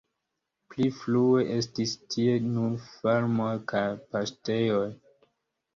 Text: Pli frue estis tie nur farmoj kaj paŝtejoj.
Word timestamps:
Pli 0.73 0.87
frue 1.01 1.43
estis 1.57 1.93
tie 2.15 2.41
nur 2.47 2.75
farmoj 2.95 3.53
kaj 3.75 3.87
paŝtejoj. 4.15 4.87